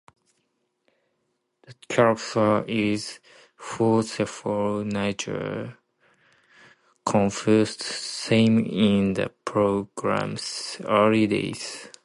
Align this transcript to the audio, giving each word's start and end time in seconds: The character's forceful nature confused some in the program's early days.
The 1.67 1.75
character's 1.89 3.19
forceful 3.55 4.83
nature 4.83 5.77
confused 7.05 7.83
some 7.83 8.65
in 8.65 9.13
the 9.13 9.29
program's 9.45 10.77
early 10.85 11.27
days. 11.27 11.91